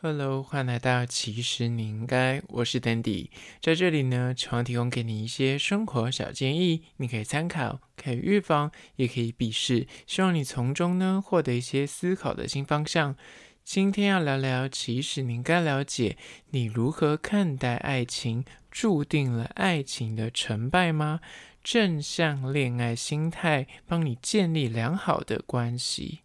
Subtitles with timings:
[0.00, 13.16] Hello，欢迎来到其实你应该，我是 Dandy，在这里呢，希望提供给你一些生活小建议，你可以参考，可以预防，也可以避世，希望你从中呢获得一些思考的新方向。
[13.64, 16.16] 今天要聊聊，其实你应该了解，
[16.50, 21.18] 你如何看待爱情，注定了爱情的成败吗？
[21.64, 26.20] 正向恋爱心态，帮你建立良好的关系。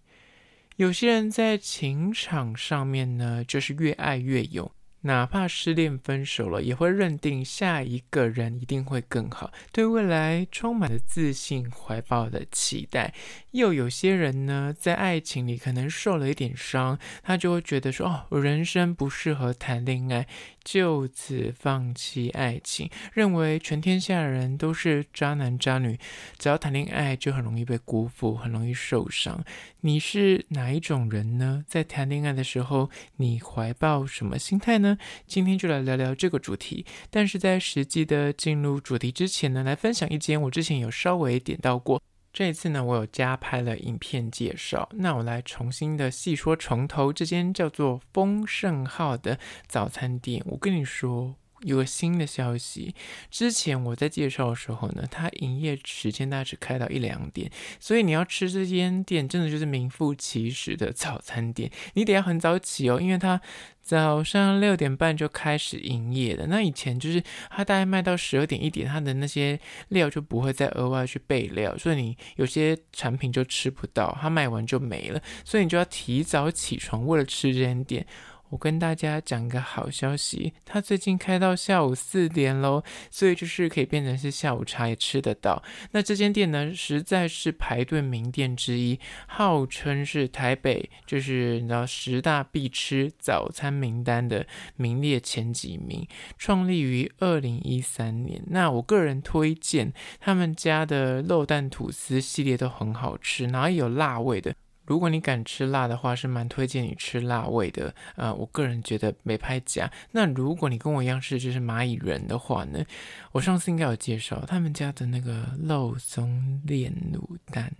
[0.78, 4.72] 有些人在情场上面呢，就是越爱越勇。
[5.04, 13.14] 哪怕失恋分手了，也会认定下一个人一定会更好，对未来充满了自信，怀抱的期待。
[13.52, 20.26] 又有些人呢，在爱情里可能受了一点伤，他就会觉得说：“哦，我人生不适合谈恋爱，
[20.64, 26.00] 就此放弃爱情，认为全天下人都是渣男渣女，
[26.40, 29.44] 只要谈恋爱就很容易被辜负，很容易受伤。”
[29.86, 31.66] 你是哪一种人呢？
[31.68, 34.93] 在谈恋爱的时候，你怀抱什么心态呢？
[35.28, 49.38] 今天就来聊聊这个主题，但是在实际的进入主题之前呢，来分享一间我之前有稍微点到过，这一次呢，我有加拍了影片介绍，那我来重新的细说从头，这间叫做丰盛号的
[49.68, 51.36] 早餐店，我跟你说。
[51.64, 52.94] 有个新的消息，
[53.30, 63.40] 之前我在介绍的时候呢，它营业时间大概只开到一两点，所以你要吃这间店，真的就是名副其实的早餐店，你得要很早起哦，因为它
[63.82, 66.48] 早上六点半就开始营业了。
[66.48, 78.06] 那以前就是它大概卖到十二点一点，它的那些料就不会再额外去备料，所以你有些产品就吃不到，它卖完就没了，所以你就要提早起床，为了吃这间店。
[78.54, 85.64] 我跟大家讲个好消息，它最近开到下午四点喽，所以就是可以变成是下午茶也吃得到。
[85.90, 96.08] 那这间店呢，实在是排队名店之一，号称是台北就是你知道十大必吃早餐名单的名列前几名。
[96.38, 104.54] 创立于二零一三年，那我个人推荐他们家的肉蛋吐司系列都很好吃，然后有辣味的。
[104.86, 107.94] 如果你敢吃辣的话，是蛮推荐你吃辣味的。
[108.16, 109.92] 啊，我个人觉得没拍假。
[110.12, 112.84] 那如果你跟我一样是就是蚂蚁人的话呢，
[113.32, 117.72] 我上次应该有介绍他们家的那个肉松炼乳蛋，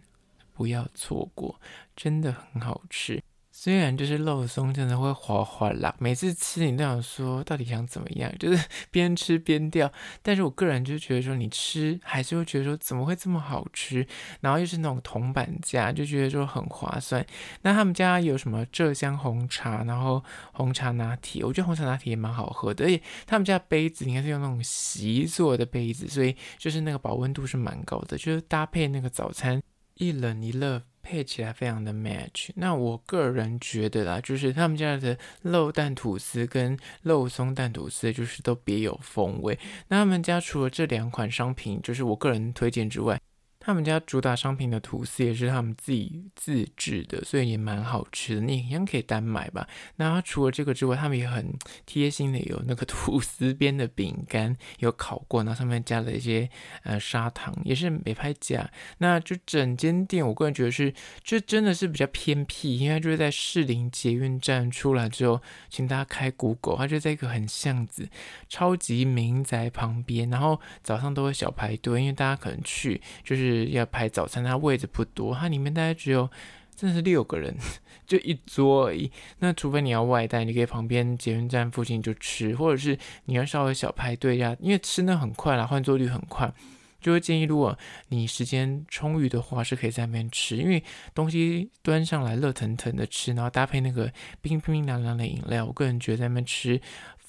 [0.54, 1.60] 不要错过，
[1.96, 3.22] 真的很好吃。
[3.64, 9.90] 虽然就是肉松真的会滑滑啦，每次吃你都想说到底想怎么样，就是 边吃边掉。
[10.22, 14.06] 但是我个人就觉得说你吃还是会觉得说怎么会这么好吃，
[14.42, 17.26] 然后又是那种铜板价，就觉得说很划算。
[17.62, 20.22] 那他们家有什么浙香红茶，然后
[20.52, 22.84] 红茶拿铁，我觉得红茶拿铁也蛮好喝的。
[22.84, 29.64] 而且他们家杯子应该是用那种锡做的杯子，所以就是那个保温度是蛮高的，就是搭配那个早餐
[29.96, 30.84] 一冷一热。
[31.06, 32.50] 配起来非常的 match。
[32.56, 39.60] 那我个人觉得啦，就是他们家的肉蛋吐司跟肉松蛋吐司，就是都别有风味。
[39.90, 43.20] 那他们家除了这两款商品，就是我个人推荐之外，
[43.66, 48.42] 他们家主打商品的吐司也是他们自己自制的，所以也蛮好吃的。
[48.42, 49.66] 你一样可以单买吧。
[49.96, 56.50] 那除了这个之外，他们也很贴心的有那个 吐司边的饼干有烤过，然后上面加了一些
[56.84, 58.70] 呃砂糖，也是没拍假。
[58.98, 68.10] 那就整间店，我个人觉得是，就真的是比较偏僻，因为就是在士林捷运站出来之后，请大家开 Google，它就在一个很巷子、
[68.50, 73.53] 超级民宅旁边，然后早上都会小排队，因为大家可能去就是。
[73.54, 76.30] 要排早餐，它位置不多，它里面大概只有
[76.76, 77.56] 真的是六个人，
[78.08, 79.12] 就一桌而已。
[79.40, 86.52] 那除非你要外带，你可以旁边捷运站附近就吃，或者是你要稍微小排队呀，因为吃那很快啦，换座率很快，
[87.00, 87.78] 就会建议如果
[88.10, 90.84] 你时间充裕的话，是可以在那边吃，因为
[91.14, 96.82] 东西端上来热腾腾的吃，然后搭配那个冰冰凉凉的饮料，我个人觉得在那边吃。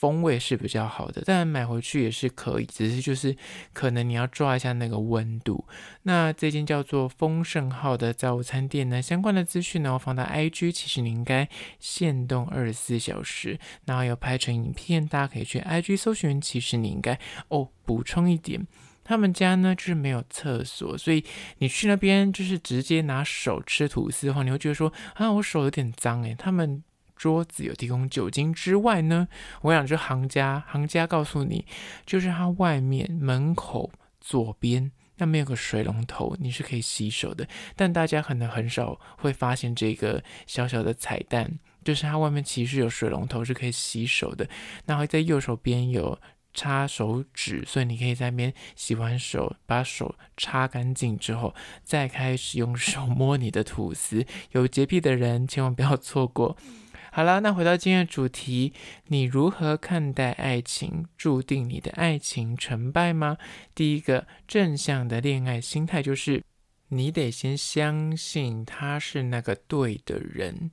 [0.04, 3.34] 风味是比较好的，但买回去也是可以，只是就是
[3.72, 5.66] 可能你要抓一下那个温度。
[6.03, 11.48] 那这间叫做丰盛号的早餐店呢，相关的资讯呢，我放到 IG，其实你应该
[11.81, 16.38] 限动二十四小时，然后有拍成影片，大家可以去 IG 搜寻。
[16.38, 17.19] 其实你应该
[17.49, 18.67] 哦，补充一点，
[19.05, 21.25] 他们家呢就是没有厕所，所以
[21.61, 26.34] 你去那边就是直接拿手吃吐司的话，你会觉得说啊，我手有点脏诶。
[26.38, 26.84] 他们。
[27.16, 29.28] 桌子有提供酒精之外呢，
[29.62, 31.64] 我想就行家，行家告诉你，
[32.05, 33.90] 就是它外面门口
[34.20, 37.46] 左边那边有个水龙头，你是可以洗手的。
[37.76, 44.49] 但大家可能很少会发现这个小小的彩蛋，就是它外面其实有水龙头是可以洗手的。
[44.87, 46.19] 然后在右手边有
[46.52, 54.26] 擦手纸，所以你可以在那边洗完手，把手擦干净之后，再开始用手摸你的吐司。
[54.50, 56.56] 有洁癖的人千万不要错过。
[57.16, 58.72] 好了，那回到今天的主题，
[59.06, 61.06] 你如何看待爱情？
[61.16, 63.38] 注定你的爱情成败吗？
[63.72, 66.43] 第一个正向的恋爱心态就是，
[66.88, 70.72] 你得先相信他是那个对的人。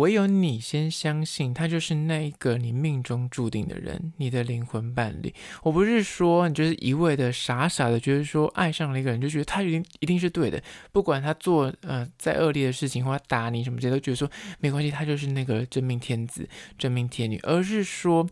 [0.00, 5.32] 唯有你先相信他就是那一个你命中注定的人，你的灵魂伴侣。
[5.62, 16.48] 我不是说你就是一味的傻傻的，觉得说爱上了一个人就觉得他一定一定是对的，不管他做呃再恶劣的事情或他打你什么这些，都觉得说没关系，他就是那个真命天子、
[16.78, 17.38] 真命天女。
[17.42, 18.26] 而是说，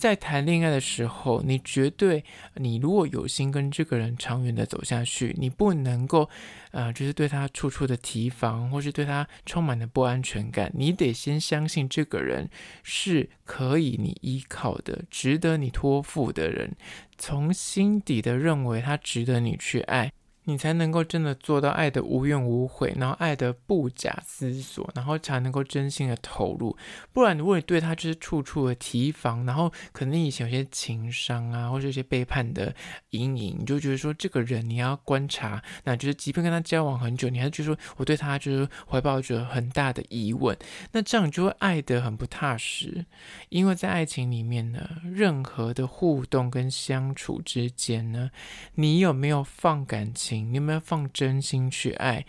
[0.00, 2.24] 在谈恋爱的时候，你绝对，
[2.54, 6.28] 你如果有心跟这个人长远的走下去，你不能够。
[6.72, 12.48] 呃，就是对他处处的提防，或是对他充满了不安全感，你得先相信这个人
[12.84, 16.76] 是可以你依靠的，值得你托付的人，
[17.18, 20.12] 从心底的认为他值得你去爱。
[20.44, 26.76] 你才能够真的做到爱的无怨无悔，然后爱的不假思索，然后才能够真心的投入。
[27.12, 32.74] 不然，如果你对他就是处处的提防，然后可能以前有些情伤啊，或者一些背叛的
[33.10, 40.56] 阴影，你就觉得说这个人你要观察，那就是即便跟他交往很久，你还是觉得说我对他就是怀抱着很大的疑问，
[40.92, 43.04] 那这样你就会爱得很不踏实。
[43.50, 48.30] 因为在爱情里面呢，任何的互动跟相处之间呢，
[48.74, 50.39] 你有没有放感情？
[50.40, 52.24] 你有没有放真心去爱？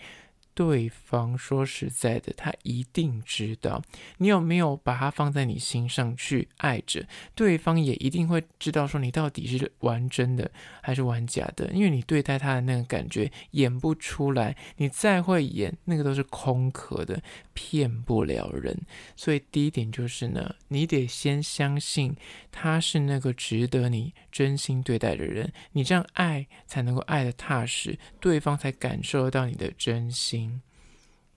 [0.54, 3.82] 对方说实在的，他一定知道
[4.18, 10.52] 你有没有把他放在你心上去爱着，对方也一定会知道说你到底是玩真的
[10.82, 17.22] 还是玩假的，因为你对待他的那个感觉演不出来，你再会演，那个都是空壳的，
[17.54, 18.78] 骗不了人。
[19.16, 22.16] 所以第一点就是呢，你得先相信
[22.52, 30.51] 他是那个值得你真心对待的人，你这样爱才能够爱得踏实，对方才感受得到你的真心。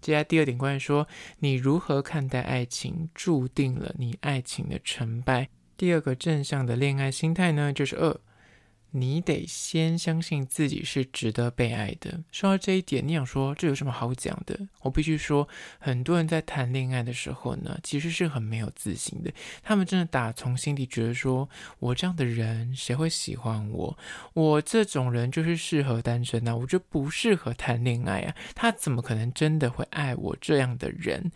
[0.05, 1.09] 接下来第二点，关于说
[1.39, 5.49] 你如何看待爱情，注定了你爱情的成败。
[5.79, 8.21] 第二个正向的恋爱心态呢，就是二。
[8.96, 12.23] 你得先相信自己是值得被爱的。
[12.31, 14.56] 说到这一点，你想说这有什么好讲的？
[14.82, 15.49] 我必须说，
[15.81, 19.32] 很多人在谈恋爱的时候呢，其实是很没有自信的。
[19.64, 21.49] 他们真的打从心底觉得说，
[21.81, 23.99] 我这样的人谁会喜欢我？
[24.32, 28.35] 我这种人就是适合单身啊，我就不适合谈恋爱啊。
[28.55, 31.32] 他怎么可能真的会爱我这样的人？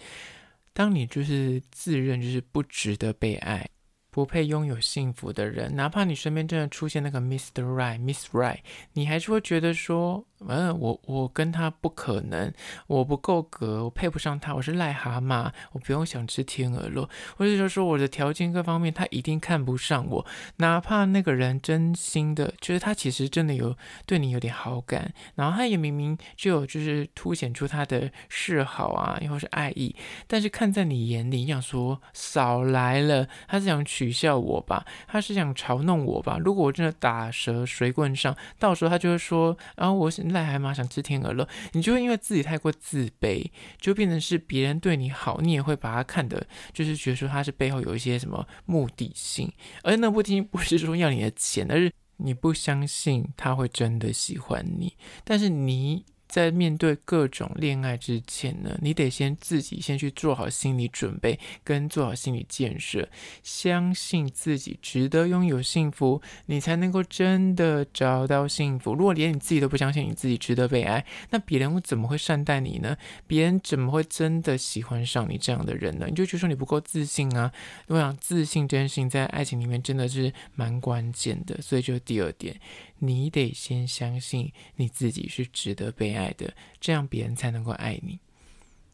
[0.72, 3.69] 当你就是自认就是不值得被爱。
[4.10, 7.62] 不配拥有幸福的人，哪怕你身边真的出现那个 Mr.
[7.62, 8.58] Right、Miss Right，
[8.93, 10.25] 你还是会觉得说。
[10.46, 12.55] 嗯，我我跟他不可能，
[12.87, 20.25] 我不够格，我配不上他，我是癞蛤蟆，我不用想吃天鹅肉，或者说说我的条件各方面，他一定看不上我，
[20.58, 23.76] 哪怕那个人真心的，就是他其实真的有
[24.06, 29.96] 对你有点好感，然后他也明明就有就是凸显出他的示好啊，又或是爱意，
[30.28, 36.39] 但是看在你眼里，你想说少来了，他是想去取笑我吧，他是想嘲弄我吧？
[36.39, 40.29] 如果我真的打蛇随棍上，到时候他就会说，然后我是。
[40.29, 43.50] 癞蛤蟆想吃天鹅肉，你就会因为自己太过自卑，
[43.81, 49.50] 就变成是别人对你好，你也会把他看的，就是觉得说他是背后有一些什么目的性，
[49.83, 54.93] 而那不听不是说要你的钱，而是你不相信他会真的喜欢你，
[55.25, 56.05] 但是你。
[56.29, 63.09] 在面对各种恋爱之前呢，你得先自己先去做好心理准备，跟做好心理建设，
[63.43, 68.94] 相信自己值得拥有幸福，你才能够真的找到幸福。
[68.94, 72.97] 如果连你自己都不相信你自己值得被爱，那别人怎么会善待你呢？
[73.27, 76.06] 别人怎么会真的喜欢上你这样的人呢？
[76.08, 77.51] 你就觉得说你不够自信啊！
[77.87, 82.55] 我想自信真心在爱情里面真的是蛮关键的，所以就是第二点。
[82.98, 88.19] 你得先相信你自己是值得被爱的，这样别人才能够爱你。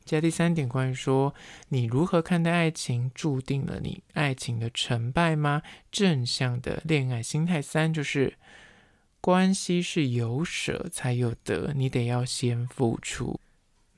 [0.05, 1.35] 加第三点，关于说
[1.71, 5.63] 你如何看待爱情，注定了你爱情的成败吗？
[5.91, 8.35] 正向的恋爱心态三就是，
[9.23, 13.41] 关系是有舍才有得，你得要先付出。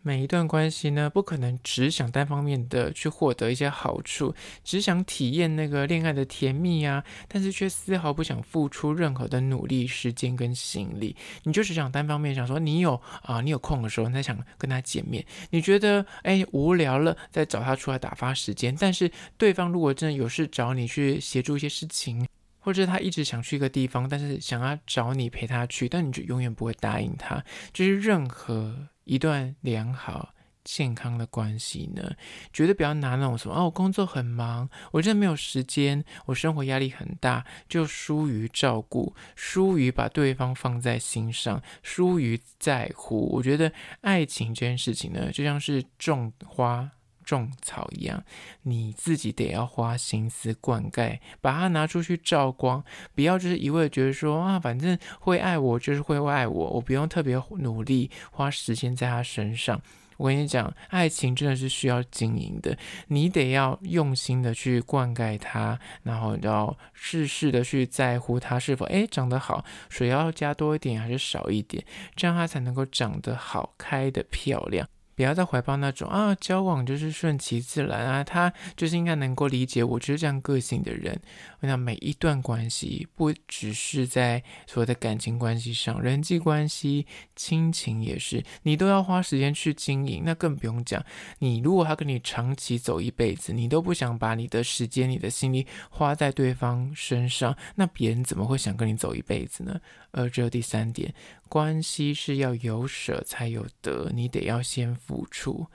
[0.06, 4.32] 每一段关系呢，不可能只想单方面的去获得一些好处，
[4.62, 11.16] 只想体验那个恋爱的甜蜜啊，但是却丝毫不想付出任何的努力、时间跟心力。
[11.42, 15.26] 你就只想单方面想说，你有啊，你有空的时候，你才想跟他见面。
[15.50, 18.76] 你觉得哎无聊了，再找他出来打发时间。
[18.78, 22.24] 但是对方如果真的有事找你去协助一些事情，
[22.66, 27.40] 或者他一直想去一个地方，但是想要找你陪他去，但你就永远不会答应他。
[27.72, 28.88] 就是任何。
[29.06, 32.16] 一段良好健康的关系呢，
[32.52, 43.30] 绝对不要拿那种什么哦，我工作很忙，我真的没有时间，我生活压力很大，就疏于照顾，疏于把对方放在心上，疏于在乎。
[43.32, 43.70] 我觉得
[44.00, 46.90] 爱情这件事情呢，就像是种花。
[47.26, 48.22] 种草一样，
[48.62, 52.82] 你自己得要花心思灌溉，把它拿出去照光，
[53.14, 59.82] 不要就是一味觉得说啊，反正会爱我就是会爱我，我不用特别努力花时间在他身上。
[60.18, 62.78] 我跟你讲，爱情真的是需要经营的，
[63.08, 74.88] 你得要用心的去灌溉它，然后要事事的去在乎它是否诶长得好，水要加多一点还是少一点，这样它才能够长得好，开得漂亮。
[75.16, 81.18] 不要再怀抱那种啊，交往就是顺其自然啊，他就是应该能够理解我就是这样个性的人。
[81.66, 90.22] 那每一段关系，不只是在所谓的感情关系上，人际关系、亲情也是，你都要花时间去经营。
[90.24, 91.04] 那更不用讲，
[91.40, 99.80] 你如果他跟你长期走一辈子，你都不想把你的时间、你的心力花在对方身上，那别人怎么会想跟你走一辈子呢？
[100.12, 101.12] 而只有第三点，
[101.48, 105.66] 关系是要有舍才有得，你得要先付出。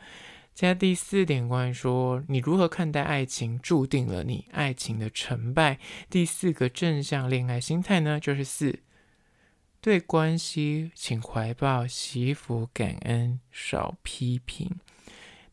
[0.54, 5.80] 接下来第四点，关于说你如何看待爱情，注定了你爱情的成败。
[6.10, 8.80] 第四个正向恋爱心态呢，就是四，
[9.80, 14.70] 对关系请怀抱惜福感恩，少批评。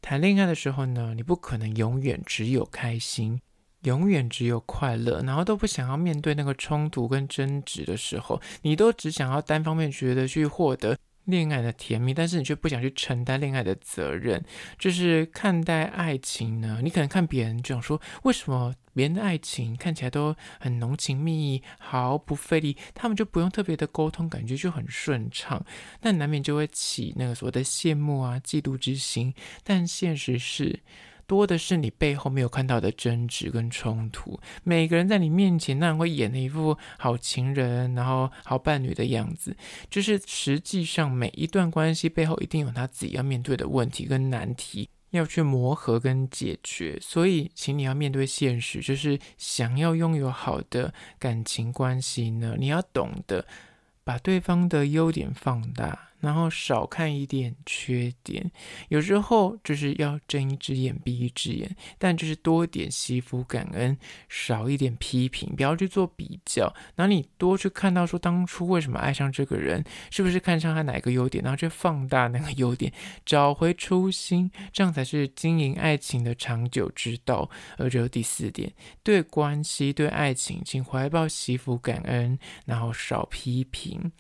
[0.03, 3.41] 谈恋爱的时候呢，你不可能永远只有开心。
[3.85, 14.43] 永远只有快乐，然后都不想要面对那个冲突跟争执的时候，你都只想要单方面觉得去获得恋爱的甜蜜，但是你却不想去承担恋爱的责任。
[14.79, 25.65] 就是看待爱情呢，你可能看别人就想说，为什么别人的爱情看起来都很浓情蜜意，毫不费力，他们就不用特别的沟通，感觉就很顺畅，
[26.01, 29.35] 那难免就会起那个所谓的羡慕啊、嫉妒之心。
[29.63, 30.81] 但现实是。
[31.29, 34.41] 多的是你背后没有看到的争执跟冲突。
[34.65, 39.55] 每个人在你面前那会演的一副好情人，然后好伴侣的样子，
[39.91, 46.99] 就是实际上每一段关系背后一定有他自己要面对的问题跟难题要去磨合跟解决。
[47.01, 53.47] 所以，请你要面对现实，就是想要拥有好的感情关系呢，你要懂得
[54.03, 56.09] 把对方的优点放大。
[56.21, 58.51] 然后少看一点缺点，
[58.89, 63.97] 有时候就是要睁一只眼闭一只眼，但就是多点惜福感恩，
[64.29, 66.75] 少一点批评，不要去做比较。
[66.97, 72.93] 然后你多去看到说当初为什么爱上这个人，是不是看上他哪个优点，然后去放大那个优点，
[73.25, 77.49] 找回初心，这样才是经营爱情的长久之道。
[77.77, 78.73] 而这第四点，
[79.03, 84.11] 对关系、对爱情，请怀抱惜福感恩，然后少批评。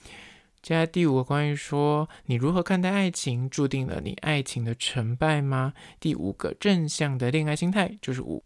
[0.60, 5.72] 接下来第五个，关于说你如何看待爱情，注定了你爱情的成败吗？
[6.00, 8.44] 第五个正向的恋爱心态就是五，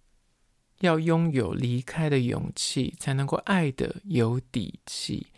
[0.81, 5.29] 要拥有离开的勇气，才能够爱的有底气。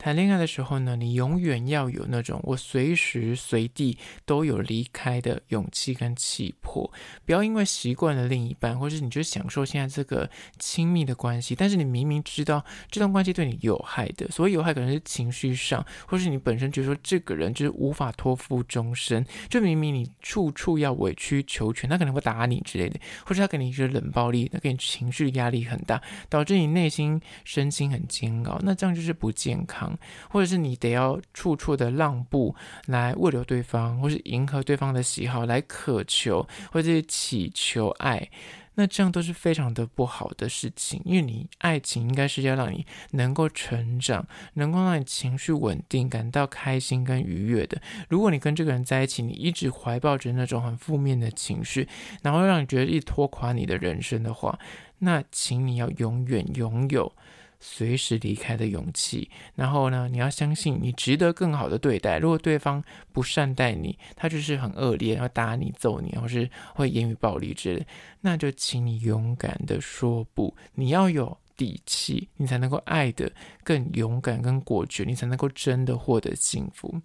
[0.00, 6.90] 谈恋爱的时候呢，你永远要有那种我随时随地都有离开的勇气跟气魄，
[7.26, 29.89] 不要因为习惯了另一半，或是你就享受现在这个亲密的关系，但是你明明知道这段关系对你有害的，所以有害可能是情绪上，或是你本身觉得说这个人就是无法托付终身，就明明你处处要委曲求全，他可能会打你之类的，或者他给你一些冷暴力，那给你情绪压力很大，导致你内心身心很煎熬，那这样就是不健康。
[30.28, 32.54] 或者是你得要处处的让步
[32.86, 38.30] 来挽留对方，或是迎合对方的喜好来渴求或者是祈求爱，
[38.74, 41.02] 那这样都是非常的不好的事情。
[41.04, 47.80] 因为你爱情应该是要让你能够成长，能够让你情绪稳定，感到开心跟愉悦的。
[48.08, 51.88] 如果你跟这个人在一起，你一直怀抱着那种很负面的情绪，
[52.22, 54.58] 然后让你觉得一拖垮你的人生的话，
[55.00, 57.12] 那请你要永远拥有。
[57.60, 62.18] 随时离开的勇气，然后呢，你要相信你值得更好的对待。
[62.18, 67.86] 如果对方不善待你，他就是很恶劣，要打你、揍你，或是会言语暴力之类，
[68.22, 70.56] 那就请你勇敢的说不。
[70.74, 73.30] 你要有底气，你才能够爱的
[73.62, 77.00] 更勇敢、更果决，你才能够真的获得幸福。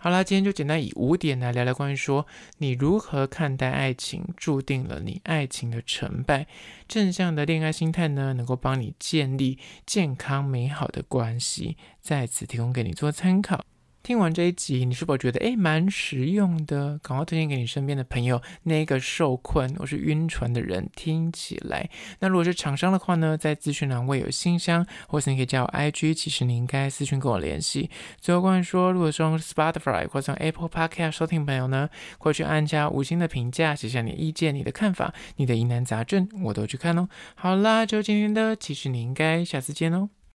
[0.00, 2.24] 好啦，今天就简单以五点来聊聊关于说
[2.58, 6.46] 你如何看待爱情，注定了你爱情的成败。
[6.86, 13.64] 正向的恋爱心态呢，能够帮你建立健康美好的关系，在此提供给你做参考。
[14.08, 16.98] 听完这一集，你是否觉得诶蛮实用的？
[17.02, 18.40] 赶快推荐给你身边的朋友。
[18.62, 21.86] 那个受困或是晕船的人听起来。
[22.18, 27.90] 那如果是厂商的话呢，在资讯栏位有信箱，或是你可以加我 IG，其实你应该私讯跟我联系。
[28.18, 37.06] 最后关于说，如果是用 Spotify 或者用 Apple Podcast 收听朋友呢，快去按下五星的评价，写下你的意见、你的看法、你的疑难杂症，我都去看哦。
[37.34, 40.08] 好啦，就今天的，其实你应该下次见哦。